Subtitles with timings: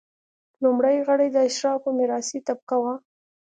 [0.63, 2.93] لومړي غړي د اشرافو میراثي طبقه وه.